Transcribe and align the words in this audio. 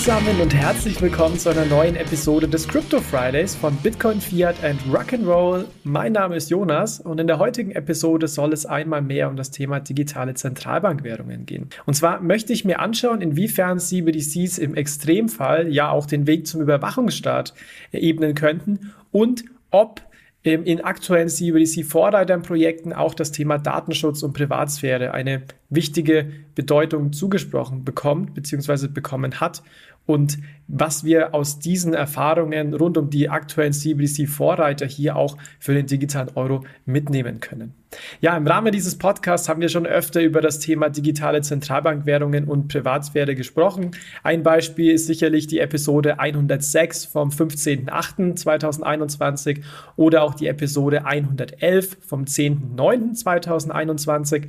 Zusammen 0.00 0.40
und 0.40 0.54
herzlich 0.54 1.02
willkommen 1.02 1.38
zu 1.38 1.50
einer 1.50 1.66
neuen 1.66 1.94
Episode 1.94 2.48
des 2.48 2.66
Crypto 2.66 3.02
Fridays 3.02 3.54
von 3.54 3.76
Bitcoin, 3.76 4.18
Fiat 4.18 4.64
and 4.64 4.80
Rock'n'Roll. 4.90 5.66
Mein 5.84 6.12
Name 6.12 6.36
ist 6.36 6.48
Jonas 6.48 7.00
und 7.00 7.20
in 7.20 7.26
der 7.26 7.38
heutigen 7.38 7.72
Episode 7.72 8.26
soll 8.26 8.54
es 8.54 8.64
einmal 8.64 9.02
mehr 9.02 9.28
um 9.28 9.36
das 9.36 9.50
Thema 9.50 9.78
digitale 9.78 10.32
Zentralbankwährungen 10.32 11.44
gehen. 11.44 11.68
Und 11.84 11.92
zwar 11.92 12.22
möchte 12.22 12.54
ich 12.54 12.64
mir 12.64 12.80
anschauen, 12.80 13.20
inwiefern 13.20 13.78
CBDCs 13.78 14.56
im 14.56 14.74
Extremfall 14.74 15.68
ja 15.68 15.90
auch 15.90 16.06
den 16.06 16.26
Weg 16.26 16.46
zum 16.46 16.62
Überwachungsstaat 16.62 17.52
ebnen 17.92 18.34
könnten 18.34 18.94
und 19.12 19.44
ob 19.70 20.00
in 20.42 20.80
aktuellen 20.80 21.28
CBDC-Vorreiterprojekten 21.28 22.94
auch 22.94 23.12
das 23.12 23.32
Thema 23.32 23.58
Datenschutz 23.58 24.22
und 24.22 24.32
Privatsphäre 24.32 25.12
eine 25.12 25.42
wichtige 25.68 26.32
Bedeutung 26.60 27.14
zugesprochen 27.14 27.84
bekommt 27.84 28.34
bzw. 28.34 28.88
bekommen 28.88 29.40
hat 29.40 29.62
und 30.04 30.36
was 30.68 31.04
wir 31.04 31.34
aus 31.34 31.58
diesen 31.58 31.94
Erfahrungen 31.94 32.74
rund 32.74 32.98
um 32.98 33.08
die 33.08 33.30
aktuellen 33.30 33.72
CBDC-Vorreiter 33.72 34.86
hier 34.86 35.16
auch 35.16 35.38
für 35.58 35.72
den 35.72 35.86
digitalen 35.86 36.28
Euro 36.34 36.66
mitnehmen 36.84 37.40
können. 37.40 37.72
Ja, 38.20 38.36
im 38.36 38.46
Rahmen 38.46 38.70
dieses 38.70 38.98
Podcasts 38.98 39.48
haben 39.48 39.60
wir 39.60 39.68
schon 39.68 39.86
öfter 39.86 40.22
über 40.22 40.40
das 40.40 40.60
Thema 40.60 40.90
digitale 40.90 41.42
Zentralbankwährungen 41.42 42.44
und 42.44 42.68
Privatsphäre 42.68 43.34
gesprochen. 43.34 43.90
Ein 44.22 44.44
Beispiel 44.44 44.92
ist 44.92 45.06
sicherlich 45.06 45.48
die 45.48 45.58
Episode 45.58 46.20
106 46.20 47.06
vom 47.06 47.30
15.08.2021 47.30 49.62
oder 49.96 50.22
auch 50.22 50.34
die 50.34 50.46
Episode 50.46 51.04
111 51.04 51.96
vom 52.06 52.22
10.09.2021. 52.24 54.44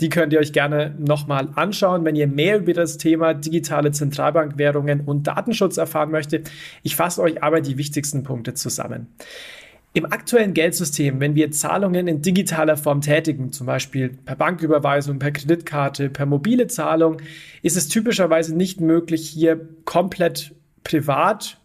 Die 0.00 0.08
könnt 0.08 0.32
ihr 0.32 0.40
euch 0.40 0.52
gerne 0.52 0.94
nochmal 0.98 1.48
anschauen, 1.54 2.04
wenn 2.04 2.16
ihr 2.16 2.26
mehr 2.26 2.58
über 2.58 2.72
das 2.72 2.98
Thema 2.98 3.34
digitale 3.34 3.92
Zentralbankwährungen 3.92 5.02
und 5.02 5.26
Datenschutz 5.26 5.76
erfahren 5.76 6.10
möchtet. 6.10 6.50
Ich 6.82 6.96
fasse 6.96 7.22
euch 7.22 7.42
aber 7.42 7.60
die 7.60 7.78
wichtigsten 7.78 8.22
Punkte 8.22 8.54
zusammen. 8.54 9.06
Im 9.94 10.06
aktuellen 10.06 10.54
Geldsystem, 10.54 11.20
wenn 11.20 11.34
wir 11.34 11.50
Zahlungen 11.50 12.08
in 12.08 12.22
digitaler 12.22 12.78
Form 12.78 13.02
tätigen, 13.02 13.52
zum 13.52 13.66
Beispiel 13.66 14.08
per 14.08 14.36
Banküberweisung, 14.36 15.18
per 15.18 15.32
Kreditkarte, 15.32 16.08
per 16.08 16.24
mobile 16.24 16.66
Zahlung, 16.66 17.18
ist 17.60 17.76
es 17.76 17.88
typischerweise 17.88 18.56
nicht 18.56 18.80
möglich, 18.80 19.28
hier 19.28 19.68
komplett 19.84 20.54
privat 20.82 21.58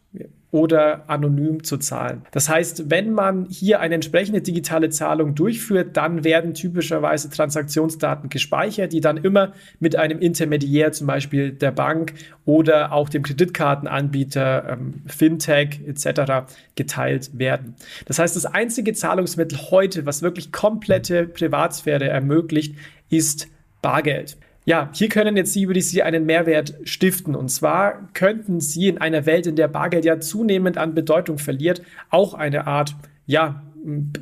oder 0.57 1.07
anonym 1.07 1.63
zu 1.63 1.77
zahlen. 1.77 2.23
Das 2.31 2.49
heißt, 2.49 2.89
wenn 2.89 3.11
man 3.11 3.45
hier 3.45 3.79
eine 3.79 3.93
entsprechende 3.93 4.41
digitale 4.41 4.89
Zahlung 4.89 5.35
durchführt, 5.35 5.95
dann 5.95 6.23
werden 6.23 6.55
typischerweise 6.55 7.29
Transaktionsdaten 7.29 8.29
gespeichert, 8.29 8.91
die 8.91 8.99
dann 8.99 9.17
immer 9.17 9.53
mit 9.79 9.95
einem 9.95 10.17
Intermediär, 10.17 10.91
zum 10.91 11.05
Beispiel 11.05 11.51
der 11.51 11.69
Bank 11.69 12.15
oder 12.45 12.91
auch 12.91 13.07
dem 13.07 13.21
Kreditkartenanbieter, 13.21 14.69
ähm, 14.69 15.03
Fintech 15.05 15.79
etc. 15.85 16.49
geteilt 16.73 17.37
werden. 17.37 17.75
Das 18.05 18.17
heißt, 18.17 18.35
das 18.35 18.47
einzige 18.47 18.93
Zahlungsmittel 18.93 19.59
heute, 19.69 20.07
was 20.07 20.23
wirklich 20.23 20.51
komplette 20.51 21.27
Privatsphäre 21.27 22.09
ermöglicht, 22.09 22.75
ist 23.09 23.47
Bargeld. 23.83 24.37
Ja, 24.67 24.89
hier 24.91 25.07
können 25.07 25.37
jetzt 25.37 25.55
die 25.55 26.03
einen 26.03 26.25
Mehrwert 26.25 26.73
stiften. 26.83 27.35
Und 27.35 27.47
zwar 27.47 28.09
könnten 28.13 28.59
Sie 28.59 28.89
in 28.89 28.97
einer 28.97 29.25
Welt, 29.25 29.47
in 29.47 29.55
der 29.55 29.69
Bargeld 29.69 30.03
ja 30.03 30.19
zunehmend 30.19 30.77
an 30.77 30.93
Bedeutung 30.93 31.37
verliert, 31.37 31.81
auch 32.09 32.33
eine 32.33 32.67
Art, 32.67 32.93
ja, 33.25 33.63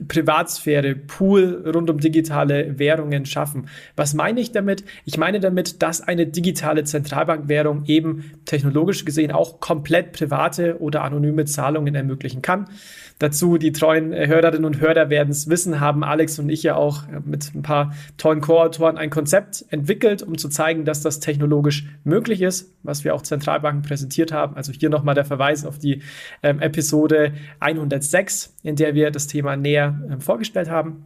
Privatsphäre, 0.07 0.95
Pool 0.95 1.69
rund 1.73 1.89
um 1.89 1.99
digitale 1.99 2.77
Währungen 2.77 3.25
schaffen. 3.25 3.67
Was 3.95 4.13
meine 4.13 4.39
ich 4.39 4.51
damit? 4.51 4.83
Ich 5.05 5.17
meine 5.17 5.39
damit, 5.39 5.81
dass 5.81 6.01
eine 6.01 6.27
digitale 6.27 6.83
Zentralbankwährung 6.83 7.85
eben 7.85 8.31
technologisch 8.45 9.05
gesehen 9.05 9.31
auch 9.31 9.59
komplett 9.59 10.11
private 10.11 10.79
oder 10.79 11.03
anonyme 11.03 11.45
Zahlungen 11.45 11.95
ermöglichen 11.95 12.41
kann. 12.41 12.67
Dazu 13.17 13.57
die 13.57 13.71
treuen 13.71 14.13
Hörerinnen 14.13 14.65
und 14.65 14.81
Hörer 14.81 15.09
werden 15.09 15.29
es 15.29 15.49
wissen, 15.49 15.79
haben 15.79 16.03
Alex 16.03 16.37
und 16.37 16.49
ich 16.49 16.63
ja 16.63 16.75
auch 16.75 17.03
mit 17.23 17.55
ein 17.55 17.61
paar 17.61 17.93
tollen 18.17 18.41
Co-Autoren 18.41 18.97
ein 18.97 19.09
Konzept 19.09 19.63
entwickelt, 19.69 20.21
um 20.21 20.37
zu 20.37 20.49
zeigen, 20.49 20.83
dass 20.83 21.01
das 21.01 21.21
technologisch 21.21 21.87
möglich 22.03 22.41
ist, 22.41 22.73
was 22.83 23.05
wir 23.05 23.15
auch 23.15 23.21
Zentralbanken 23.21 23.83
präsentiert 23.83 24.33
haben. 24.33 24.57
Also 24.57 24.73
hier 24.73 24.89
nochmal 24.89 25.15
der 25.15 25.23
Verweis 25.23 25.65
auf 25.65 25.79
die 25.79 26.01
ähm, 26.43 26.59
Episode 26.59 27.33
106, 27.61 28.54
in 28.65 28.75
der 28.75 28.95
wir 28.95 29.11
das 29.11 29.27
Thema 29.27 29.55
näher 29.55 30.01
äh, 30.09 30.19
vorgestellt 30.19 30.69
haben. 30.69 31.05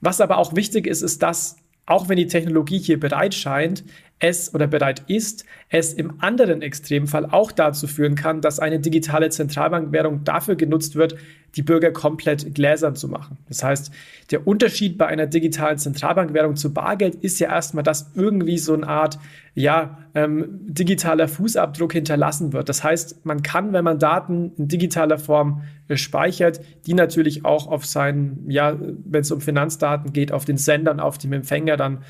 Was 0.00 0.20
aber 0.20 0.38
auch 0.38 0.54
wichtig 0.54 0.86
ist, 0.86 1.02
ist, 1.02 1.22
dass 1.22 1.56
auch 1.86 2.08
wenn 2.08 2.16
die 2.16 2.28
Technologie 2.28 2.78
hier 2.78 3.00
bereit 3.00 3.34
scheint, 3.34 3.84
es 4.24 4.54
oder 4.54 4.66
bereit 4.66 5.02
ist, 5.06 5.44
es 5.68 5.92
im 5.92 6.22
anderen 6.22 6.62
Extremfall 6.62 7.26
auch 7.26 7.52
dazu 7.52 7.86
führen 7.86 8.14
kann, 8.14 8.40
dass 8.40 8.58
eine 8.58 8.80
digitale 8.80 9.28
Zentralbankwährung 9.28 10.24
dafür 10.24 10.56
genutzt 10.56 10.96
wird, 10.96 11.16
die 11.56 11.62
Bürger 11.62 11.92
komplett 11.92 12.54
gläsern 12.54 12.96
zu 12.96 13.08
machen. 13.08 13.38
Das 13.48 13.62
heißt, 13.62 13.92
der 14.30 14.46
Unterschied 14.46 14.96
bei 14.98 15.06
einer 15.06 15.26
digitalen 15.26 15.78
Zentralbankwährung 15.78 16.56
zu 16.56 16.72
Bargeld 16.72 17.16
ist 17.16 17.38
ja 17.38 17.50
erstmal, 17.50 17.84
dass 17.84 18.12
irgendwie 18.14 18.58
so 18.58 18.72
eine 18.72 18.88
Art 18.88 19.18
ja, 19.56 19.98
ähm, 20.14 20.46
digitaler 20.62 21.28
Fußabdruck 21.28 21.92
hinterlassen 21.92 22.52
wird. 22.52 22.68
Das 22.68 22.82
heißt, 22.82 23.24
man 23.24 23.42
kann, 23.42 23.72
wenn 23.72 23.84
man 23.84 24.00
Daten 24.00 24.52
in 24.56 24.66
digitaler 24.66 25.16
Form 25.16 25.62
äh, 25.86 25.96
speichert, 25.96 26.60
die 26.86 26.94
natürlich 26.94 27.44
auch 27.44 27.68
auf 27.68 27.86
seinen, 27.86 28.50
ja, 28.50 28.76
wenn 28.76 29.20
es 29.20 29.30
um 29.30 29.40
Finanzdaten 29.40 30.12
geht, 30.12 30.32
auf 30.32 30.44
den 30.44 30.56
Sendern, 30.56 30.98
auf 30.98 31.18
dem 31.18 31.32
Empfänger 31.32 31.76
dann 31.76 32.02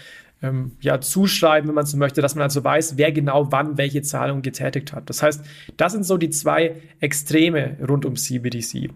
ähm, 0.44 0.72
ja, 0.80 1.00
zuschreiben, 1.00 1.68
wenn 1.68 1.74
man 1.74 1.86
so 1.86 1.96
möchte, 1.96 2.20
dass 2.20 2.34
man 2.34 2.42
also 2.42 2.62
weiß, 2.62 2.98
wer 2.98 3.12
genau 3.12 3.50
wann 3.50 3.78
welche 3.78 4.02
Zahlung 4.02 4.42
getätigt 4.42 4.92
hat. 4.92 5.08
Das 5.08 5.22
heißt, 5.22 5.44
das 5.76 5.92
sind 5.92 6.04
so 6.04 6.18
die 6.18 6.30
zwei 6.30 6.76
Extreme 7.00 7.78
rund 7.88 8.04
um 8.04 8.16
CBDC. 8.16 8.90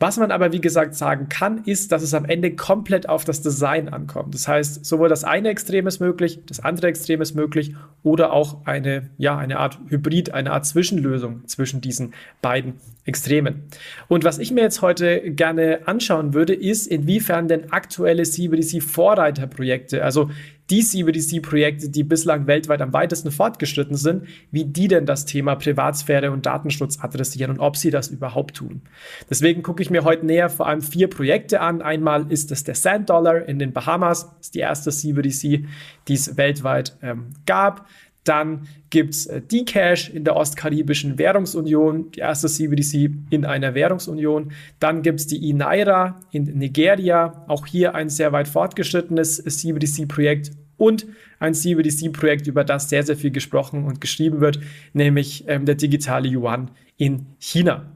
Was 0.00 0.16
man 0.16 0.30
aber, 0.30 0.52
wie 0.52 0.60
gesagt, 0.60 0.94
sagen 0.94 1.28
kann, 1.28 1.64
ist, 1.64 1.90
dass 1.90 2.02
es 2.02 2.14
am 2.14 2.24
Ende 2.24 2.54
komplett 2.54 3.08
auf 3.08 3.24
das 3.24 3.42
Design 3.42 3.88
ankommt. 3.88 4.32
Das 4.32 4.46
heißt, 4.46 4.84
sowohl 4.84 5.08
das 5.08 5.24
eine 5.24 5.48
Extrem 5.48 5.88
ist 5.88 5.98
möglich, 5.98 6.38
das 6.46 6.60
andere 6.60 6.86
Extrem 6.86 7.20
ist 7.20 7.34
möglich 7.34 7.74
oder 8.04 8.32
auch 8.32 8.64
eine, 8.64 9.10
ja, 9.18 9.36
eine 9.36 9.58
Art 9.58 9.80
Hybrid, 9.88 10.32
eine 10.34 10.52
Art 10.52 10.66
Zwischenlösung 10.66 11.48
zwischen 11.48 11.80
diesen 11.80 12.14
beiden 12.40 12.74
Extremen. 13.06 13.64
Und 14.06 14.22
was 14.22 14.38
ich 14.38 14.52
mir 14.52 14.60
jetzt 14.60 14.82
heute 14.82 15.32
gerne 15.32 15.80
anschauen 15.86 16.32
würde, 16.32 16.54
ist, 16.54 16.86
inwiefern 16.86 17.48
denn 17.48 17.72
aktuelle 17.72 18.22
CBDC-Vorreiterprojekte, 18.22 20.04
also 20.04 20.30
die 20.70 20.82
CBDC-Projekte, 20.82 21.88
die 21.88 22.04
bislang 22.04 22.46
weltweit 22.46 22.82
am 22.82 22.92
weitesten 22.92 23.30
fortgeschritten 23.30 23.96
sind, 23.96 24.24
wie 24.50 24.64
die 24.64 24.88
denn 24.88 25.06
das 25.06 25.24
Thema 25.24 25.54
Privatsphäre 25.54 26.30
und 26.30 26.46
Datenschutz 26.46 26.98
adressieren 27.00 27.52
und 27.52 27.60
ob 27.60 27.76
sie 27.76 27.90
das 27.90 28.08
überhaupt 28.08 28.56
tun. 28.56 28.82
Deswegen 29.30 29.62
gucke 29.62 29.82
ich 29.82 29.90
mir 29.90 30.04
heute 30.04 30.26
näher 30.26 30.50
vor 30.50 30.66
allem 30.66 30.82
vier 30.82 31.08
Projekte 31.08 31.60
an. 31.60 31.80
Einmal 31.80 32.30
ist 32.30 32.52
es 32.52 32.64
der 32.64 32.74
Sand 32.74 33.08
Dollar 33.10 33.48
in 33.48 33.58
den 33.58 33.72
Bahamas, 33.72 34.26
das 34.26 34.46
ist 34.46 34.54
die 34.54 34.60
erste 34.60 34.90
CBDC, 34.90 35.66
die 36.08 36.14
es 36.14 36.36
weltweit 36.36 36.96
ähm, 37.02 37.26
gab. 37.46 37.86
Dann 38.28 38.68
gibt 38.90 39.14
es 39.14 39.26
äh, 39.26 39.40
Dcash 39.40 40.10
in 40.10 40.24
der 40.24 40.36
Ostkaribischen 40.36 41.16
Währungsunion, 41.16 42.10
die 42.12 42.20
erste 42.20 42.46
CBDC 42.46 43.10
in 43.30 43.46
einer 43.46 43.74
Währungsunion. 43.74 44.52
Dann 44.80 45.00
gibt 45.02 45.20
es 45.20 45.26
die 45.26 45.48
eNaira 45.50 46.20
in 46.30 46.44
Nigeria, 46.58 47.44
auch 47.48 47.66
hier 47.66 47.94
ein 47.94 48.10
sehr 48.10 48.32
weit 48.32 48.46
fortgeschrittenes 48.46 49.42
CBDC-Projekt 49.42 50.50
und 50.76 51.06
ein 51.38 51.54
CBDC-Projekt, 51.54 52.46
über 52.46 52.64
das 52.64 52.90
sehr, 52.90 53.02
sehr 53.02 53.16
viel 53.16 53.30
gesprochen 53.30 53.84
und 53.84 54.02
geschrieben 54.02 54.40
wird, 54.40 54.60
nämlich 54.92 55.44
ähm, 55.48 55.64
der 55.64 55.76
digitale 55.76 56.28
Yuan 56.28 56.70
in 56.98 57.26
China. 57.38 57.86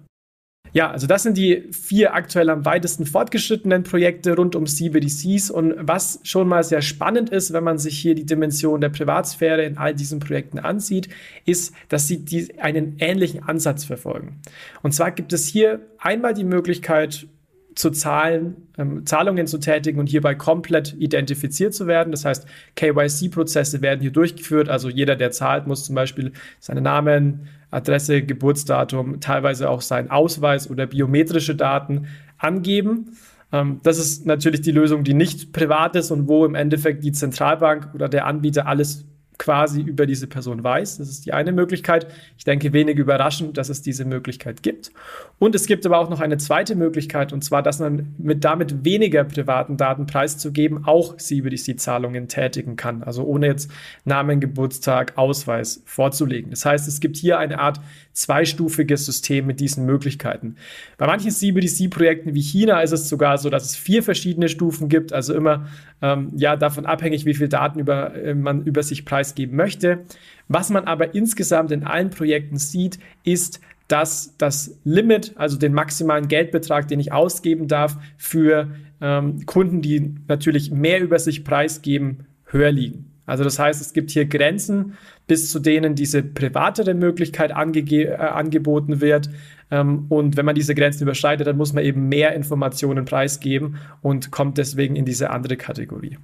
Ja, 0.74 0.90
also 0.90 1.06
das 1.06 1.22
sind 1.22 1.36
die 1.36 1.68
vier 1.70 2.14
aktuell 2.14 2.48
am 2.48 2.64
weitesten 2.64 3.04
fortgeschrittenen 3.04 3.82
Projekte 3.82 4.34
rund 4.34 4.56
um 4.56 4.66
CBDCs. 4.66 5.50
Und 5.50 5.74
was 5.78 6.20
schon 6.22 6.48
mal 6.48 6.64
sehr 6.64 6.80
spannend 6.80 7.28
ist, 7.28 7.52
wenn 7.52 7.62
man 7.62 7.78
sich 7.78 7.98
hier 7.98 8.14
die 8.14 8.24
Dimension 8.24 8.80
der 8.80 8.88
Privatsphäre 8.88 9.64
in 9.64 9.76
all 9.76 9.94
diesen 9.94 10.18
Projekten 10.18 10.58
ansieht, 10.58 11.10
ist, 11.44 11.74
dass 11.90 12.08
sie 12.08 12.24
die, 12.24 12.58
einen 12.58 12.96
ähnlichen 13.00 13.42
Ansatz 13.42 13.84
verfolgen. 13.84 14.40
Und 14.82 14.92
zwar 14.92 15.10
gibt 15.10 15.34
es 15.34 15.46
hier 15.46 15.80
einmal 15.98 16.32
die 16.32 16.44
Möglichkeit, 16.44 17.26
zu 17.74 17.90
zahlen, 17.90 18.56
ähm, 18.78 19.06
Zahlungen 19.06 19.46
zu 19.46 19.58
tätigen 19.58 19.98
und 19.98 20.08
hierbei 20.08 20.34
komplett 20.34 20.94
identifiziert 20.98 21.74
zu 21.74 21.86
werden. 21.86 22.10
Das 22.10 22.24
heißt, 22.24 22.46
KYC-Prozesse 22.76 23.82
werden 23.82 24.00
hier 24.00 24.10
durchgeführt. 24.10 24.68
Also 24.68 24.88
jeder, 24.88 25.16
der 25.16 25.30
zahlt, 25.30 25.66
muss 25.66 25.84
zum 25.84 25.94
Beispiel 25.94 26.32
seinen 26.60 26.84
Namen, 26.84 27.48
Adresse, 27.70 28.22
Geburtsdatum, 28.22 29.20
teilweise 29.20 29.70
auch 29.70 29.80
seinen 29.80 30.10
Ausweis 30.10 30.68
oder 30.70 30.86
biometrische 30.86 31.54
Daten 31.54 32.06
angeben. 32.38 33.16
Ähm, 33.52 33.80
das 33.82 33.98
ist 33.98 34.26
natürlich 34.26 34.60
die 34.60 34.72
Lösung, 34.72 35.04
die 35.04 35.14
nicht 35.14 35.52
privat 35.52 35.96
ist 35.96 36.10
und 36.10 36.28
wo 36.28 36.44
im 36.44 36.54
Endeffekt 36.54 37.04
die 37.04 37.12
Zentralbank 37.12 37.94
oder 37.94 38.08
der 38.08 38.26
Anbieter 38.26 38.66
alles 38.66 39.06
quasi 39.42 39.80
über 39.80 40.06
diese 40.06 40.28
Person 40.28 40.62
weiß. 40.62 40.98
Das 40.98 41.08
ist 41.08 41.26
die 41.26 41.32
eine 41.32 41.50
Möglichkeit. 41.50 42.06
Ich 42.38 42.44
denke, 42.44 42.72
wenig 42.72 42.96
überraschend, 42.96 43.58
dass 43.58 43.70
es 43.70 43.82
diese 43.82 44.04
Möglichkeit 44.04 44.62
gibt. 44.62 44.92
Und 45.40 45.56
es 45.56 45.66
gibt 45.66 45.84
aber 45.84 45.98
auch 45.98 46.08
noch 46.08 46.20
eine 46.20 46.36
zweite 46.36 46.76
Möglichkeit, 46.76 47.32
und 47.32 47.42
zwar, 47.42 47.60
dass 47.60 47.80
man 47.80 48.14
mit 48.18 48.44
damit 48.44 48.84
weniger 48.84 49.24
privaten 49.24 49.76
Daten 49.76 50.06
preiszugeben, 50.06 50.84
auch 50.84 51.16
CBDC-Zahlungen 51.16 52.28
tätigen 52.28 52.76
kann. 52.76 53.02
Also 53.02 53.24
ohne 53.24 53.48
jetzt 53.48 53.68
Namen, 54.04 54.38
Geburtstag, 54.38 55.18
Ausweis 55.18 55.82
vorzulegen. 55.86 56.52
Das 56.52 56.64
heißt, 56.64 56.86
es 56.86 57.00
gibt 57.00 57.16
hier 57.16 57.40
eine 57.40 57.58
Art 57.58 57.80
zweistufiges 58.12 59.06
System 59.06 59.46
mit 59.46 59.58
diesen 59.58 59.86
Möglichkeiten. 59.86 60.54
Bei 60.98 61.06
manchen 61.08 61.32
CBDC-Projekten 61.32 62.34
wie 62.34 62.42
China 62.42 62.80
ist 62.80 62.92
es 62.92 63.08
sogar 63.08 63.38
so, 63.38 63.50
dass 63.50 63.64
es 63.64 63.74
vier 63.74 64.04
verschiedene 64.04 64.48
Stufen 64.48 64.88
gibt, 64.88 65.12
also 65.12 65.34
immer 65.34 65.66
ähm, 66.02 66.30
ja 66.36 66.56
davon 66.56 66.84
abhängig, 66.84 67.24
wie 67.24 67.34
viel 67.34 67.48
Daten 67.48 67.78
über, 67.78 68.14
äh, 68.14 68.34
man 68.34 68.62
über 68.64 68.82
sich 68.82 69.04
preisgeben 69.32 69.56
möchte. 69.56 70.04
Was 70.48 70.70
man 70.70 70.84
aber 70.84 71.14
insgesamt 71.14 71.72
in 71.72 71.84
allen 71.84 72.10
Projekten 72.10 72.58
sieht, 72.58 72.98
ist, 73.24 73.60
dass 73.88 74.34
das 74.38 74.78
Limit, 74.84 75.32
also 75.36 75.58
den 75.58 75.74
maximalen 75.74 76.28
Geldbetrag, 76.28 76.88
den 76.88 77.00
ich 77.00 77.12
ausgeben 77.12 77.68
darf, 77.68 77.96
für 78.16 78.68
ähm, 79.00 79.44
Kunden, 79.46 79.82
die 79.82 80.14
natürlich 80.28 80.70
mehr 80.70 81.00
über 81.00 81.18
sich 81.18 81.44
preisgeben, 81.44 82.26
höher 82.46 82.70
liegen. 82.70 83.06
Also 83.26 83.44
das 83.44 83.58
heißt, 83.58 83.80
es 83.80 83.92
gibt 83.92 84.10
hier 84.10 84.26
Grenzen, 84.26 84.94
bis 85.26 85.50
zu 85.50 85.58
denen 85.58 85.94
diese 85.94 86.22
privatere 86.22 86.94
Möglichkeit 86.94 87.52
ange 87.52 87.80
äh, 87.80 88.14
angeboten 88.14 89.00
wird. 89.00 89.30
Ähm, 89.72 90.04
und 90.10 90.36
wenn 90.36 90.44
man 90.44 90.54
diese 90.54 90.74
Grenzen 90.74 91.02
überschreitet, 91.02 91.46
dann 91.46 91.56
muss 91.56 91.72
man 91.72 91.82
eben 91.82 92.08
mehr 92.08 92.34
Informationen 92.34 93.06
preisgeben 93.06 93.78
und 94.02 94.30
kommt 94.30 94.58
deswegen 94.58 94.94
in 94.94 95.06
diese 95.06 95.30
andere 95.30 95.56
Kategorie. 95.56 96.18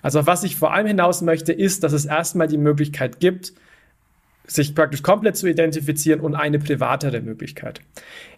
Also 0.00 0.20
auf 0.20 0.26
was 0.26 0.44
ich 0.44 0.56
vor 0.56 0.72
allem 0.72 0.86
hinaus 0.86 1.20
möchte, 1.20 1.52
ist, 1.52 1.82
dass 1.82 1.92
es 1.92 2.06
erstmal 2.06 2.46
die 2.46 2.58
Möglichkeit 2.58 3.18
gibt, 3.20 3.52
sich 4.46 4.74
praktisch 4.74 5.02
komplett 5.02 5.36
zu 5.36 5.48
identifizieren 5.48 6.20
und 6.20 6.34
eine 6.34 6.58
privatere 6.58 7.20
Möglichkeit. 7.20 7.80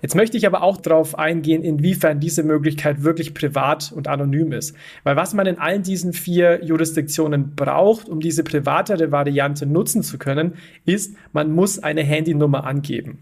Jetzt 0.00 0.14
möchte 0.14 0.36
ich 0.36 0.46
aber 0.46 0.62
auch 0.62 0.76
darauf 0.76 1.18
eingehen, 1.18 1.62
inwiefern 1.62 2.20
diese 2.20 2.42
Möglichkeit 2.42 3.02
wirklich 3.02 3.34
privat 3.34 3.90
und 3.90 4.06
anonym 4.06 4.52
ist. 4.52 4.76
Weil 5.02 5.16
was 5.16 5.34
man 5.34 5.46
in 5.46 5.58
allen 5.58 5.82
diesen 5.82 6.12
vier 6.12 6.64
Jurisdiktionen 6.64 7.54
braucht, 7.54 8.08
um 8.08 8.20
diese 8.20 8.44
privatere 8.44 9.12
Variante 9.12 9.66
nutzen 9.66 10.02
zu 10.02 10.18
können, 10.18 10.54
ist, 10.84 11.16
man 11.32 11.52
muss 11.52 11.78
eine 11.78 12.02
Handynummer 12.02 12.64
angeben. 12.64 13.18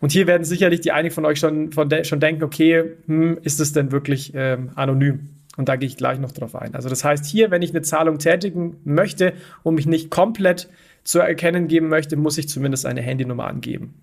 Und 0.00 0.12
hier 0.12 0.26
werden 0.26 0.44
sicherlich 0.44 0.80
die 0.80 0.92
einigen 0.92 1.14
von 1.14 1.24
euch 1.24 1.38
schon, 1.38 1.72
von 1.72 1.88
de 1.88 2.04
schon 2.04 2.20
denken, 2.20 2.42
okay, 2.42 2.96
hm, 3.06 3.38
ist 3.42 3.60
es 3.60 3.72
denn 3.72 3.92
wirklich 3.92 4.32
ähm, 4.34 4.70
anonym? 4.74 5.28
Und 5.56 5.68
da 5.68 5.76
gehe 5.76 5.86
ich 5.86 5.96
gleich 5.96 6.18
noch 6.18 6.32
drauf 6.32 6.56
ein. 6.56 6.74
Also 6.74 6.88
das 6.88 7.04
heißt 7.04 7.26
hier, 7.26 7.50
wenn 7.50 7.60
ich 7.60 7.70
eine 7.70 7.82
Zahlung 7.82 8.18
tätigen 8.18 8.76
möchte 8.84 9.34
und 9.62 9.74
mich 9.74 9.86
nicht 9.86 10.10
komplett 10.10 10.68
zu 11.04 11.18
erkennen 11.18 11.68
geben 11.68 11.88
möchte, 11.88 12.16
muss 12.16 12.38
ich 12.38 12.48
zumindest 12.48 12.86
eine 12.86 13.02
Handynummer 13.02 13.46
angeben. 13.46 13.94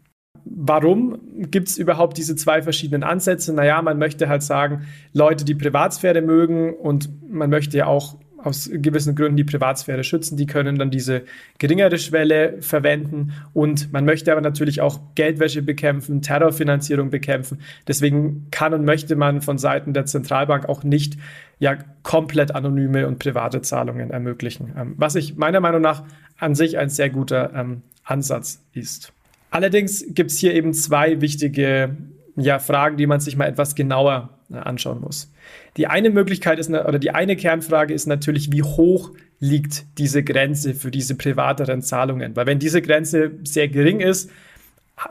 Warum 0.45 1.19
gibt 1.51 1.67
es 1.67 1.77
überhaupt 1.77 2.17
diese 2.17 2.35
zwei 2.35 2.61
verschiedenen 2.61 3.03
Ansätze? 3.03 3.53
Naja, 3.53 3.81
man 3.81 3.97
möchte 3.97 4.29
halt 4.29 4.43
sagen, 4.43 4.87
Leute, 5.13 5.45
die 5.45 5.55
Privatsphäre 5.55 6.21
mögen 6.21 6.73
und 6.73 7.09
man 7.29 7.49
möchte 7.49 7.77
ja 7.77 7.87
auch 7.87 8.17
aus 8.43 8.69
gewissen 8.71 9.15
Gründen 9.15 9.37
die 9.37 9.43
Privatsphäre 9.43 10.03
schützen, 10.03 10.37
die 10.37 10.45
können 10.45 10.77
dann 10.77 10.91
diese 10.91 11.23
geringere 11.57 11.97
Schwelle 11.97 12.61
verwenden 12.61 13.33
und 13.53 13.91
man 13.91 14.05
möchte 14.05 14.31
aber 14.31 14.41
natürlich 14.41 14.81
auch 14.81 14.99
Geldwäsche 15.15 15.61
bekämpfen, 15.61 16.21
Terrorfinanzierung 16.21 17.09
bekämpfen. 17.09 17.59
Deswegen 17.87 18.47
kann 18.51 18.73
und 18.73 18.85
möchte 18.85 19.15
man 19.15 19.41
von 19.41 19.57
Seiten 19.57 19.93
der 19.93 20.05
Zentralbank 20.05 20.69
auch 20.69 20.83
nicht 20.83 21.17
ja 21.59 21.77
komplett 22.03 22.53
anonyme 22.53 23.07
und 23.07 23.19
private 23.19 23.61
Zahlungen 23.61 24.11
ermöglichen, 24.11 24.73
ähm, 24.77 24.93
was 24.97 25.15
ich 25.15 25.35
meiner 25.35 25.59
Meinung 25.59 25.81
nach 25.81 26.03
an 26.37 26.53
sich 26.53 26.77
ein 26.77 26.89
sehr 26.89 27.09
guter 27.09 27.53
ähm, 27.55 27.81
Ansatz 28.03 28.61
ist. 28.73 29.11
Allerdings 29.49 30.05
gibt 30.09 30.31
es 30.31 30.37
hier 30.37 30.53
eben 30.53 30.73
zwei 30.73 31.21
wichtige 31.21 31.95
ja, 32.35 32.59
Fragen, 32.59 32.97
die 32.97 33.07
man 33.07 33.19
sich 33.19 33.35
mal 33.37 33.45
etwas 33.45 33.75
genauer 33.75 34.36
anschauen 34.49 35.01
muss. 35.01 35.31
Die 35.75 35.87
eine 35.87 36.09
Möglichkeit 36.09 36.59
ist, 36.59 36.69
oder 36.69 36.99
die 36.99 37.11
eine 37.11 37.35
Kernfrage 37.35 37.93
ist 37.93 38.07
natürlich, 38.07 38.51
wie 38.51 38.63
hoch 38.63 39.11
liegt 39.39 39.85
diese 39.97 40.23
Grenze 40.23 40.73
für 40.73 40.91
diese 40.91 41.15
privateren 41.15 41.81
Zahlungen? 41.81 42.35
Weil 42.35 42.45
wenn 42.45 42.59
diese 42.59 42.81
Grenze 42.81 43.31
sehr 43.43 43.67
gering 43.67 43.99
ist, 43.99 44.29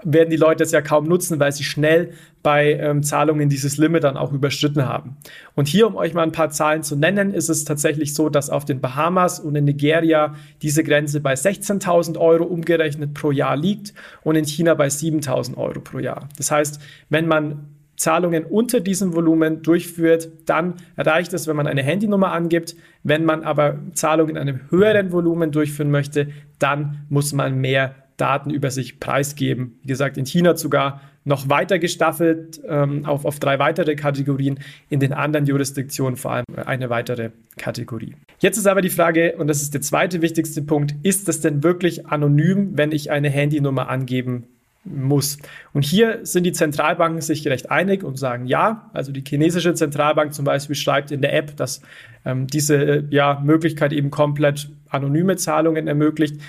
werden 0.02 0.30
die 0.30 0.36
Leute 0.36 0.64
es 0.64 0.72
ja 0.72 0.80
kaum 0.80 1.06
nutzen, 1.06 1.38
weil 1.38 1.52
sie 1.52 1.62
schnell 1.62 2.12
bei 2.42 2.72
ähm, 2.72 3.04
Zahlungen 3.04 3.48
dieses 3.48 3.76
Limit 3.76 4.02
dann 4.02 4.16
auch 4.16 4.32
überschritten 4.32 4.84
haben. 4.84 5.16
Und 5.54 5.68
hier, 5.68 5.86
um 5.86 5.94
euch 5.94 6.12
mal 6.12 6.24
ein 6.24 6.32
paar 6.32 6.50
Zahlen 6.50 6.82
zu 6.82 6.96
nennen, 6.96 7.32
ist 7.32 7.48
es 7.48 7.64
tatsächlich 7.64 8.12
so, 8.14 8.28
dass 8.28 8.50
auf 8.50 8.64
den 8.64 8.80
Bahamas 8.80 9.38
und 9.38 9.54
in 9.54 9.64
Nigeria 9.64 10.34
diese 10.60 10.82
Grenze 10.82 11.20
bei 11.20 11.34
16.000 11.34 12.18
Euro 12.18 12.44
umgerechnet 12.44 13.14
pro 13.14 13.30
Jahr 13.30 13.56
liegt 13.56 13.94
und 14.24 14.34
in 14.34 14.44
China 14.44 14.74
bei 14.74 14.88
7.000 14.88 15.56
Euro 15.56 15.80
pro 15.80 16.00
Jahr. 16.00 16.28
Das 16.36 16.50
heißt, 16.50 16.80
wenn 17.08 17.28
man 17.28 17.75
Zahlungen 17.96 18.44
unter 18.44 18.80
diesem 18.80 19.14
Volumen 19.14 19.62
durchführt, 19.62 20.28
dann 20.46 20.74
reicht 20.96 21.32
es, 21.32 21.46
wenn 21.46 21.56
man 21.56 21.66
eine 21.66 21.82
Handynummer 21.82 22.32
angibt. 22.32 22.76
Wenn 23.02 23.24
man 23.24 23.42
aber 23.42 23.78
Zahlungen 23.94 24.36
in 24.36 24.38
einem 24.38 24.60
höheren 24.70 25.12
Volumen 25.12 25.52
durchführen 25.52 25.90
möchte, 25.90 26.28
dann 26.58 27.04
muss 27.08 27.32
man 27.32 27.60
mehr 27.60 27.94
Daten 28.16 28.50
über 28.50 28.70
sich 28.70 29.00
preisgeben. 29.00 29.78
Wie 29.82 29.88
gesagt, 29.88 30.16
in 30.16 30.26
China 30.26 30.56
sogar 30.56 31.00
noch 31.24 31.48
weiter 31.48 31.78
gestaffelt 31.78 32.60
ähm, 32.66 33.04
auf, 33.04 33.24
auf 33.24 33.40
drei 33.40 33.58
weitere 33.58 33.96
Kategorien, 33.96 34.60
in 34.88 35.00
den 35.00 35.12
anderen 35.12 35.44
Jurisdiktionen 35.44 36.16
vor 36.16 36.32
allem 36.32 36.44
eine 36.64 36.88
weitere 36.88 37.30
Kategorie. 37.56 38.14
Jetzt 38.38 38.56
ist 38.58 38.66
aber 38.66 38.80
die 38.80 38.90
Frage, 38.90 39.34
und 39.36 39.48
das 39.48 39.60
ist 39.60 39.74
der 39.74 39.80
zweite 39.80 40.22
wichtigste 40.22 40.62
Punkt, 40.62 40.94
ist 41.02 41.26
das 41.26 41.40
denn 41.40 41.64
wirklich 41.64 42.06
anonym, 42.06 42.78
wenn 42.78 42.92
ich 42.92 43.10
eine 43.10 43.28
Handynummer 43.28 43.88
angeben 43.88 44.44
muss. 44.86 45.38
Und 45.72 45.84
hier 45.84 46.20
sind 46.22 46.44
die 46.44 46.52
Zentralbanken 46.52 47.20
sich 47.20 47.46
recht 47.46 47.70
einig 47.70 48.04
und 48.04 48.18
sagen 48.18 48.46
ja. 48.46 48.90
Also 48.92 49.12
die 49.12 49.24
chinesische 49.26 49.74
Zentralbank 49.74 50.34
zum 50.34 50.44
Beispiel 50.44 50.76
schreibt 50.76 51.10
in 51.10 51.20
der 51.20 51.34
App, 51.34 51.56
dass 51.56 51.82
ähm, 52.24 52.46
diese 52.46 53.04
ja, 53.10 53.40
Möglichkeit 53.44 53.92
eben 53.92 54.10
komplett 54.10 54.70
anonyme 54.88 55.36
Zahlungen 55.36 55.88
ermöglicht. 55.88 56.40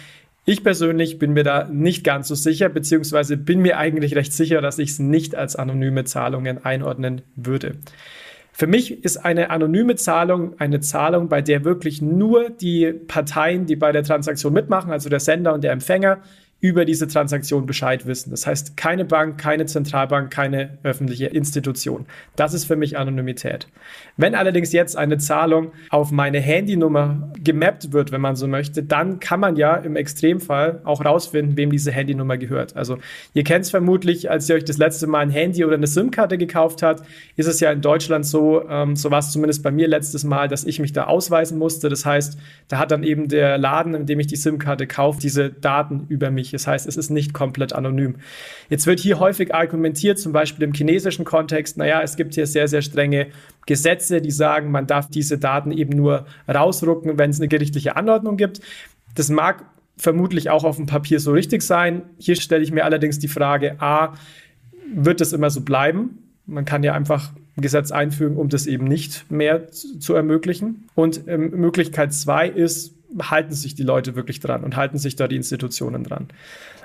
Ich 0.46 0.64
persönlich 0.64 1.20
bin 1.20 1.34
mir 1.34 1.44
da 1.44 1.66
nicht 1.66 2.06
ganz 2.06 2.30
so 2.30 2.36
sicher, 2.36 2.70
beziehungsweise 2.70 3.36
bin 3.36 3.62
mir 3.62 3.78
eigentlich 3.78 4.16
recht 4.16 4.32
sicher, 4.32 4.62
dass 4.62 4.80
ich 4.80 4.92
es 4.92 5.00
nicht 5.00 5.36
als 5.36 5.58
anonyme 5.58 6.06
Zahlungen 6.06 6.64
einordnen 6.64 7.22
würde. 7.36 7.76
Für 8.54 8.66
mich 8.66 9.04
ist 9.04 9.18
eine 9.18 9.52
anonyme 9.52 9.98
Zahlung 9.98 10.60
eine 10.60 10.80
Zahlung, 10.80 11.30
bei 11.30 11.44
der 11.44 11.64
wirklich 11.64 12.02
nur 12.02 12.50
die 12.50 12.92
Parteien, 12.92 13.68
die 13.68 13.76
bei 13.76 13.92
der 13.92 14.04
Transaktion 14.04 14.52
mitmachen, 14.52 14.92
also 14.92 15.10
der 15.10 15.20
Sender 15.20 15.54
und 15.54 15.64
der 15.64 15.74
Empfänger, 15.74 16.22
über 16.60 16.86
diese 16.86 17.08
Transaktion 17.08 17.68
Bescheid 17.68 18.08
wissen. 18.08 18.32
Das 18.32 18.48
heißt, 18.48 18.76
keine 18.76 19.06
Bank, 19.06 19.38
keine 19.38 19.68
Zentralbank, 19.68 20.32
keine 20.32 20.80
öffentliche 20.82 21.28
Institution. 21.28 22.08
Das 22.36 22.56
ist 22.56 22.66
für 22.66 22.76
mich 22.76 22.98
Anonymität. 22.98 23.68
Wenn 24.18 24.34
allerdings 24.34 24.74
jetzt 24.74 24.98
eine 24.98 25.20
Zahlung 25.20 25.72
auf 25.92 26.12
meine 26.12 26.40
Handynummer 26.40 27.32
gemappt 27.44 27.94
wird, 27.94 28.12
wenn 28.12 28.22
man 28.22 28.36
so 28.36 28.48
möchte, 28.48 28.82
dann 28.82 29.20
kann 29.20 29.40
man 29.40 29.56
ja 29.56 29.76
im 29.76 29.96
Extremfall 29.96 30.82
auch 30.84 31.06
rausfinden, 31.06 31.58
wem 31.58 31.72
diese 31.72 31.92
Handynummer 31.92 32.38
gehört. 32.38 32.76
Also 32.76 32.98
ihr 33.36 33.44
kennt 33.44 33.66
es 33.66 33.70
vermutlich, 33.70 34.32
als 34.32 34.50
ihr 34.50 34.56
euch 34.56 34.66
das 34.66 34.80
letzte 34.80 35.06
Mal 35.06 35.20
ein 35.20 35.30
Handy 35.30 35.64
oder 35.64 35.76
eine 35.76 35.86
SIM-Karte 35.88 36.40
gekauft 36.40 36.82
habt, 36.82 37.04
ist 37.36 37.48
es 37.48 37.60
ja 37.60 37.72
in 37.72 37.82
Deutschland 37.82 38.26
so, 38.26 38.68
ähm, 38.68 38.96
so 38.96 39.12
war 39.12 39.20
es 39.20 39.32
zumindest 39.32 39.62
bei 39.62 39.70
mir 39.70 39.88
letztes 39.88 40.24
Mal, 40.24 40.48
dass 40.48 40.64
ich 40.64 40.80
mich 40.80 40.92
da 40.92 41.04
ausweisen 41.04 41.60
musste. 41.60 41.88
Das 41.88 42.04
heißt, 42.04 42.40
da 42.68 42.80
hat 42.80 42.90
dann 42.90 43.04
eben 43.04 43.28
der 43.28 43.60
Laden, 43.60 43.94
in 43.94 44.08
dem 44.08 44.20
ich 44.20 44.26
die 44.26 44.36
SIM-Karte 44.36 44.88
kaufe, 44.88 45.20
diese 45.22 45.52
Daten 45.52 46.06
über 46.10 46.32
mich 46.32 46.47
öffentlich. 46.48 46.52
Das 46.52 46.68
heißt, 46.68 46.88
es 46.88 46.98
ist 46.98 47.10
nicht 47.10 47.34
komplett 47.34 47.74
anonym. 47.74 48.16
Jetzt 48.70 48.88
wird 48.88 49.00
hier 49.00 49.20
häufig 49.20 49.54
argumentiert, 49.54 50.20
zum 50.20 50.34
Beispiel 50.34 50.64
im 50.64 50.74
chinesischen 50.74 51.26
Kontext, 51.26 51.78
naja, 51.78 52.02
es 52.02 52.16
gibt 52.16 52.36
hier 52.36 52.48
sehr, 52.48 52.68
sehr 52.68 52.82
strenge 52.82 53.28
Gesetze, 53.66 54.22
die 54.22 54.32
sagen, 54.32 54.72
man 54.72 54.88
darf 54.88 55.10
diese 55.10 55.38
Daten 55.38 55.72
eben 55.72 55.96
nur 55.96 56.26
rausrucken, 56.48 57.18
wenn 57.18 57.30
es 57.30 57.40
eine 57.40 57.48
gerichtliche 57.48 57.96
Anordnung 57.96 58.38
gibt. 58.38 58.62
Das 59.16 59.30
mag 59.30 59.66
vermutlich 59.98 60.50
auch 60.50 60.64
auf 60.64 60.76
dem 60.76 60.86
Papier 60.86 61.20
so 61.20 61.32
richtig 61.32 61.62
sein. 61.64 62.04
Hier 62.18 62.36
stelle 62.36 62.64
ich 62.64 62.72
mir 62.72 62.86
allerdings 62.86 63.20
die 63.20 63.28
Frage, 63.28 63.82
a, 63.82 64.14
wird 64.94 65.22
es 65.22 65.34
immer 65.34 65.50
so 65.50 65.62
bleiben? 65.62 66.24
Man 66.46 66.66
kann 66.66 66.84
ja 66.84 66.94
einfach 66.94 67.32
ein 67.58 67.62
Gesetz 67.62 67.92
einfügen, 67.92 68.38
um 68.38 68.48
das 68.48 68.68
eben 68.68 68.86
nicht 68.86 69.30
mehr 69.30 69.70
zu, 69.70 70.00
zu 70.00 70.14
ermöglichen. 70.14 70.88
Und 70.96 71.28
ähm, 71.28 71.50
Möglichkeit 71.52 72.14
zwei 72.14 72.48
ist, 72.48 72.94
halten 73.22 73.54
sich 73.54 73.76
die 73.76 73.84
Leute 73.84 74.16
wirklich 74.16 74.40
dran 74.40 74.64
und 74.64 74.76
halten 74.76 74.98
sich 74.98 75.16
da 75.16 75.28
die 75.28 75.36
Institutionen 75.36 76.04
dran. 76.04 76.28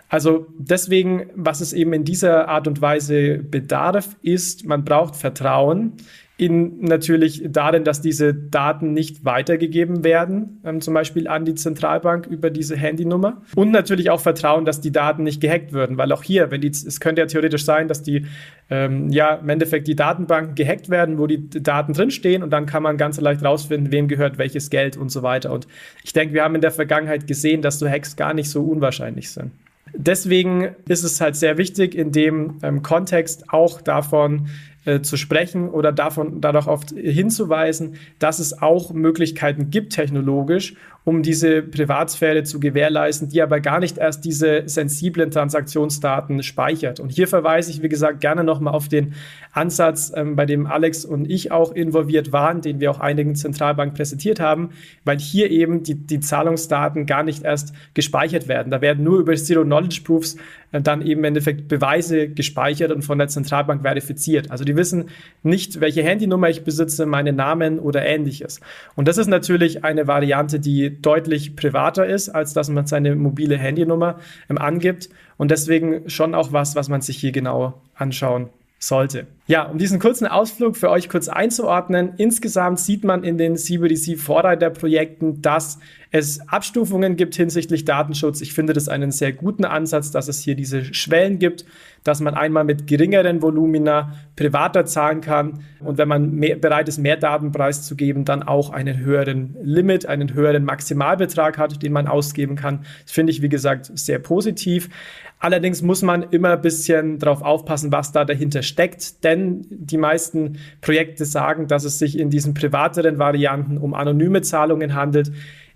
Also 0.08 0.46
deswegen, 0.58 1.30
was 1.34 1.60
es 1.60 1.72
eben 1.72 1.92
in 1.94 2.04
dieser 2.04 2.48
Art 2.48 2.66
und 2.66 2.82
Weise 2.82 3.38
bedarf, 3.38 4.16
ist, 4.20 4.66
man 4.66 4.84
braucht 4.84 5.16
Vertrauen 5.16 5.94
in 6.42 6.80
natürlich 6.80 7.44
darin, 7.48 7.84
dass 7.84 8.00
diese 8.00 8.34
Daten 8.34 8.92
nicht 8.92 9.24
weitergegeben 9.24 10.02
werden, 10.02 10.60
ähm, 10.64 10.80
zum 10.80 10.92
Beispiel 10.92 11.28
an 11.28 11.44
die 11.44 11.54
Zentralbank 11.54 12.26
über 12.26 12.50
diese 12.50 12.76
Handynummer. 12.76 13.42
Und 13.54 13.70
natürlich 13.70 14.10
auch 14.10 14.20
Vertrauen, 14.20 14.64
dass 14.64 14.80
die 14.80 14.90
Daten 14.90 15.22
nicht 15.22 15.40
gehackt 15.40 15.72
würden, 15.72 15.98
weil 15.98 16.10
auch 16.10 16.24
hier, 16.24 16.50
wenn 16.50 16.60
die, 16.60 16.66
es 16.66 16.98
könnte 16.98 17.20
ja 17.20 17.26
theoretisch 17.26 17.64
sein, 17.64 17.86
dass 17.86 18.02
die, 18.02 18.26
ähm, 18.70 19.10
ja, 19.10 19.36
im 19.36 19.48
Endeffekt 19.50 19.86
die 19.86 19.94
Datenbanken 19.94 20.56
gehackt 20.56 20.90
werden, 20.90 21.16
wo 21.18 21.28
die 21.28 21.48
Daten 21.48 21.92
drinstehen 21.92 22.42
und 22.42 22.50
dann 22.50 22.66
kann 22.66 22.82
man 22.82 22.96
ganz 22.96 23.20
leicht 23.20 23.44
rausfinden, 23.44 23.92
wem 23.92 24.08
gehört 24.08 24.36
welches 24.36 24.68
Geld 24.68 24.96
und 24.96 25.10
so 25.10 25.22
weiter. 25.22 25.52
Und 25.52 25.68
ich 26.02 26.12
denke, 26.12 26.34
wir 26.34 26.42
haben 26.42 26.56
in 26.56 26.60
der 26.60 26.72
Vergangenheit 26.72 27.28
gesehen, 27.28 27.62
dass 27.62 27.78
so 27.78 27.88
Hacks 27.88 28.16
gar 28.16 28.34
nicht 28.34 28.50
so 28.50 28.64
unwahrscheinlich 28.64 29.30
sind. 29.30 29.52
Deswegen 29.94 30.74
ist 30.88 31.04
es 31.04 31.20
halt 31.20 31.36
sehr 31.36 31.58
wichtig, 31.58 31.94
in 31.94 32.12
dem 32.12 32.58
ähm, 32.62 32.82
Kontext 32.82 33.52
auch 33.52 33.80
davon 33.80 34.48
äh, 34.84 35.00
zu 35.00 35.16
sprechen 35.16 35.68
oder 35.70 35.92
davon 35.92 36.40
dadurch 36.40 36.66
oft 36.66 36.90
hinzuweisen, 36.90 37.96
dass 38.18 38.38
es 38.38 38.60
auch 38.60 38.92
Möglichkeiten 38.92 39.70
gibt 39.70 39.92
technologisch, 39.92 40.74
um 41.04 41.22
diese 41.22 41.62
Privatsphäre 41.62 42.44
zu 42.44 42.60
gewährleisten, 42.60 43.28
die 43.28 43.42
aber 43.42 43.60
gar 43.60 43.80
nicht 43.80 43.98
erst 43.98 44.24
diese 44.24 44.62
sensiblen 44.66 45.30
Transaktionsdaten 45.30 46.42
speichert. 46.42 47.00
Und 47.00 47.10
hier 47.10 47.26
verweise 47.26 47.70
ich, 47.70 47.82
wie 47.82 47.88
gesagt, 47.88 48.20
gerne 48.20 48.44
nochmal 48.44 48.74
auf 48.74 48.88
den 48.88 49.14
Ansatz, 49.52 50.12
ähm, 50.14 50.36
bei 50.36 50.46
dem 50.46 50.66
Alex 50.66 51.04
und 51.04 51.28
ich 51.28 51.50
auch 51.50 51.72
involviert 51.72 52.32
waren, 52.32 52.60
den 52.60 52.80
wir 52.80 52.90
auch 52.90 53.00
einigen 53.00 53.34
Zentralbanken 53.34 53.96
präsentiert 53.96 54.38
haben, 54.40 54.70
weil 55.04 55.18
hier 55.18 55.50
eben 55.50 55.82
die, 55.82 55.94
die 55.94 56.20
Zahlungsdaten 56.20 57.06
gar 57.06 57.22
nicht 57.22 57.44
erst 57.44 57.74
gespeichert 57.94 58.48
werden. 58.48 58.70
Da 58.70 58.80
werden 58.80 59.02
nur 59.02 59.18
über 59.18 59.34
Zero-Knowledge-Proofs 59.34 60.36
dann 60.72 61.02
eben 61.02 61.20
im 61.20 61.24
Endeffekt 61.24 61.68
Beweise 61.68 62.28
gespeichert 62.28 62.90
und 62.92 63.02
von 63.02 63.18
der 63.18 63.28
Zentralbank 63.28 63.82
verifiziert. 63.82 64.50
Also 64.50 64.64
die 64.64 64.76
wissen 64.76 65.10
nicht, 65.42 65.80
welche 65.80 66.02
Handynummer 66.02 66.48
ich 66.48 66.64
besitze, 66.64 67.06
meinen 67.06 67.36
Namen 67.36 67.78
oder 67.78 68.04
ähnliches. 68.04 68.60
Und 68.96 69.08
das 69.08 69.18
ist 69.18 69.26
natürlich 69.26 69.84
eine 69.84 70.06
Variante, 70.06 70.60
die 70.60 71.00
deutlich 71.00 71.56
privater 71.56 72.06
ist, 72.06 72.30
als 72.30 72.54
dass 72.54 72.68
man 72.70 72.86
seine 72.86 73.14
mobile 73.14 73.58
Handynummer 73.58 74.18
ähm, 74.48 74.58
angibt. 74.58 75.10
Und 75.36 75.50
deswegen 75.50 76.08
schon 76.08 76.34
auch 76.34 76.52
was, 76.52 76.74
was 76.76 76.88
man 76.88 77.00
sich 77.00 77.18
hier 77.18 77.32
genau 77.32 77.80
anschauen 77.94 78.48
sollte. 78.78 79.26
Ja, 79.46 79.64
um 79.64 79.76
diesen 79.76 79.98
kurzen 79.98 80.28
Ausflug 80.28 80.76
für 80.76 80.88
euch 80.88 81.08
kurz 81.08 81.28
einzuordnen, 81.28 82.12
insgesamt 82.16 82.78
sieht 82.78 83.02
man 83.02 83.24
in 83.24 83.38
den 83.38 83.56
CBDC 83.56 84.16
Vorreiterprojekten, 84.16 85.42
dass 85.42 85.80
es 86.12 86.46
Abstufungen 86.48 87.16
gibt 87.16 87.34
hinsichtlich 87.34 87.84
Datenschutz. 87.84 88.40
Ich 88.42 88.52
finde 88.52 88.74
das 88.74 88.88
einen 88.88 89.10
sehr 89.10 89.32
guten 89.32 89.64
Ansatz, 89.64 90.10
dass 90.10 90.28
es 90.28 90.40
hier 90.40 90.54
diese 90.54 90.94
Schwellen 90.94 91.38
gibt, 91.38 91.64
dass 92.04 92.20
man 92.20 92.34
einmal 92.34 92.64
mit 92.64 92.86
geringeren 92.86 93.40
Volumina 93.40 94.12
privater 94.36 94.84
zahlen 94.84 95.22
kann 95.22 95.64
und 95.80 95.98
wenn 95.98 96.08
man 96.08 96.34
mehr, 96.34 96.56
bereit 96.56 96.88
ist, 96.88 96.98
mehr 96.98 97.16
Daten 97.16 97.50
preiszugeben, 97.50 98.24
dann 98.24 98.42
auch 98.42 98.70
einen 98.70 98.98
höheren 98.98 99.56
Limit, 99.62 100.06
einen 100.06 100.34
höheren 100.34 100.64
Maximalbetrag 100.64 101.56
hat, 101.58 101.82
den 101.82 101.92
man 101.92 102.06
ausgeben 102.06 102.56
kann. 102.56 102.84
Das 103.04 103.12
finde 103.12 103.32
ich, 103.32 103.40
wie 103.40 103.48
gesagt, 103.48 103.90
sehr 103.94 104.18
positiv. 104.18 104.90
Allerdings 105.38 105.82
muss 105.82 106.02
man 106.02 106.24
immer 106.24 106.52
ein 106.52 106.60
bisschen 106.60 107.18
darauf 107.18 107.42
aufpassen, 107.42 107.90
was 107.90 108.12
da 108.12 108.24
dahinter 108.24 108.62
steckt, 108.62 109.24
denn 109.24 109.31
die 109.38 109.98
meisten 109.98 110.58
Projekte 110.80 111.24
sagen, 111.24 111.66
dass 111.66 111.84
es 111.84 111.98
sich 111.98 112.18
in 112.18 112.30
diesen 112.30 112.54
privateren 112.54 113.18
Varianten 113.18 113.78
um 113.78 113.94
anonyme 113.94 114.42
Zahlungen 114.42 114.94
handelt. 114.94 115.32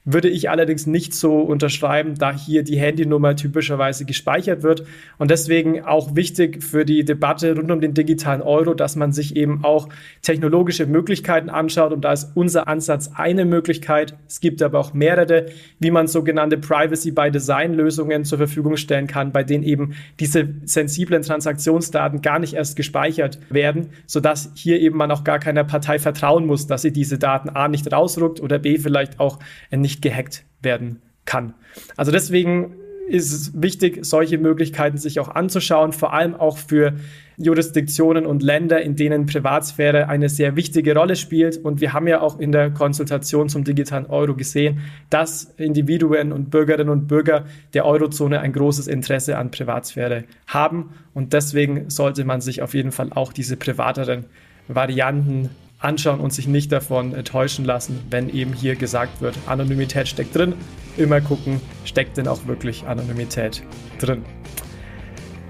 Würde 0.08 0.28
ich 0.28 0.48
allerdings 0.50 0.86
nicht 0.86 1.14
so 1.14 1.40
unterschreiben, 1.40 2.14
da 2.14 2.32
hier 2.32 2.62
die 2.62 2.78
Handynummer 2.78 3.34
typischerweise 3.34 4.04
gespeichert 4.04 4.62
wird. 4.62 4.84
Und 5.18 5.32
deswegen 5.32 5.84
auch 5.84 6.14
wichtig 6.14 6.62
für 6.62 6.84
die 6.84 7.04
Debatte 7.04 7.56
rund 7.56 7.72
um 7.72 7.80
den 7.80 7.92
digitalen 7.92 8.40
Euro, 8.40 8.74
dass 8.74 8.94
man 8.94 9.10
sich 9.10 9.34
eben 9.34 9.64
auch 9.64 9.88
technologische 10.22 10.86
Möglichkeiten 10.86 11.50
anschaut. 11.50 11.92
Und 11.92 12.04
da 12.04 12.12
ist 12.12 12.30
unser 12.36 12.68
Ansatz 12.68 13.10
eine 13.16 13.44
Möglichkeit. 13.44 14.14
Es 14.28 14.38
gibt 14.38 14.62
aber 14.62 14.78
auch 14.78 14.94
mehrere, 14.94 15.46
wie 15.80 15.90
man 15.90 16.06
sogenannte 16.06 16.56
Privacy 16.56 17.10
by 17.10 17.32
Design 17.32 17.74
Lösungen 17.74 18.24
zur 18.24 18.38
Verfügung 18.38 18.76
stellen 18.76 19.08
kann, 19.08 19.32
bei 19.32 19.42
denen 19.42 19.64
eben 19.64 19.94
diese 20.20 20.46
sensiblen 20.66 21.22
Transaktionsdaten 21.22 22.22
gar 22.22 22.38
nicht 22.38 22.54
erst 22.54 22.76
gespeichert 22.76 23.40
werden, 23.50 23.88
sodass 24.06 24.52
hier 24.54 24.78
eben 24.78 24.96
man 24.96 25.10
auch 25.10 25.24
gar 25.24 25.40
keiner 25.40 25.64
Partei 25.64 25.98
vertrauen 25.98 26.46
muss, 26.46 26.68
dass 26.68 26.82
sie 26.82 26.92
diese 26.92 27.18
Daten 27.18 27.48
A 27.48 27.66
nicht 27.66 27.92
rausrückt 27.92 28.40
oder 28.40 28.60
B 28.60 28.78
vielleicht 28.78 29.18
auch 29.18 29.40
nicht 29.72 29.95
nicht 29.96 30.02
gehackt 30.02 30.44
werden 30.60 31.00
kann. 31.24 31.54
Also 31.96 32.12
deswegen 32.12 32.74
ist 33.08 33.32
es 33.32 33.62
wichtig, 33.62 34.04
solche 34.04 34.36
Möglichkeiten 34.36 34.98
sich 34.98 35.20
auch 35.20 35.28
anzuschauen, 35.28 35.92
vor 35.92 36.12
allem 36.12 36.34
auch 36.34 36.58
für 36.58 36.94
Jurisdiktionen 37.36 38.26
und 38.26 38.42
Länder, 38.42 38.82
in 38.82 38.96
denen 38.96 39.26
Privatsphäre 39.26 40.08
eine 40.08 40.28
sehr 40.28 40.56
wichtige 40.56 40.94
Rolle 40.96 41.14
spielt. 41.14 41.56
Und 41.58 41.80
wir 41.80 41.92
haben 41.92 42.08
ja 42.08 42.20
auch 42.20 42.40
in 42.40 42.50
der 42.50 42.70
Konsultation 42.70 43.48
zum 43.48 43.62
digitalen 43.62 44.06
Euro 44.06 44.34
gesehen, 44.34 44.80
dass 45.08 45.54
Individuen 45.56 46.32
und 46.32 46.50
Bürgerinnen 46.50 46.90
und 46.90 47.06
Bürger 47.06 47.44
der 47.74 47.84
Eurozone 47.84 48.40
ein 48.40 48.52
großes 48.52 48.88
Interesse 48.88 49.38
an 49.38 49.52
Privatsphäre 49.52 50.24
haben. 50.48 50.94
Und 51.14 51.32
deswegen 51.32 51.88
sollte 51.90 52.24
man 52.24 52.40
sich 52.40 52.60
auf 52.60 52.74
jeden 52.74 52.90
Fall 52.90 53.10
auch 53.12 53.32
diese 53.32 53.56
privateren 53.56 54.24
Varianten 54.66 55.50
anschauen 55.78 56.20
und 56.20 56.32
sich 56.32 56.48
nicht 56.48 56.72
davon 56.72 57.12
täuschen 57.24 57.64
lassen, 57.64 58.00
wenn 58.10 58.28
eben 58.30 58.52
hier 58.52 58.76
gesagt 58.76 59.20
wird, 59.20 59.36
Anonymität 59.46 60.08
steckt 60.08 60.34
drin. 60.34 60.54
Immer 60.96 61.20
gucken, 61.20 61.60
steckt 61.84 62.16
denn 62.16 62.28
auch 62.28 62.46
wirklich 62.46 62.86
Anonymität 62.86 63.62
drin. 63.98 64.24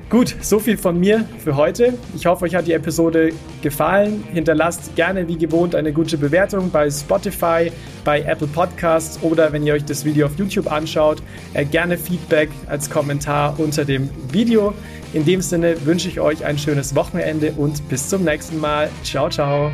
Gut, 0.09 0.37
so 0.41 0.61
viel 0.61 0.77
von 0.77 1.01
mir 1.01 1.25
für 1.43 1.57
heute. 1.57 1.95
Ich 2.15 2.27
hoffe, 2.27 2.45
euch 2.45 2.55
hat 2.55 2.69
die 2.69 2.75
Episode 2.75 3.31
gefallen. 3.61 4.23
Hinterlasst 4.33 4.95
gerne 4.95 5.27
wie 5.27 5.37
gewohnt 5.37 5.75
eine 5.75 5.93
gute 5.93 6.17
Bewertung 6.17 6.71
bei 6.71 6.89
Spotify, 6.89 7.73
bei 8.05 8.21
Apple 8.21 8.47
Podcasts 8.47 9.21
oder 9.23 9.53
wenn 9.53 9.67
ihr 9.67 9.75
euch 9.75 9.85
das 9.85 10.05
Video 10.05 10.27
auf 10.27 10.39
YouTube 10.39 10.71
anschaut, 10.71 11.21
äh, 11.55 11.65
gerne 11.65 11.99
Feedback 11.99 12.51
als 12.67 12.89
Kommentar 12.89 13.59
unter 13.59 13.85
dem 13.85 14.09
Video. 14.31 14.75
In 15.13 15.25
dem 15.25 15.41
Sinne 15.41 15.75
wünsche 15.85 16.09
ich 16.09 16.21
euch 16.21 16.45
ein 16.45 16.57
schönes 16.57 16.95
Wochenende 16.95 17.53
und 17.57 17.89
bis 17.89 18.09
zum 18.09 18.23
nächsten 18.23 18.61
Mal. 18.61 18.89
Ciao, 19.03 19.29
ciao. 19.29 19.73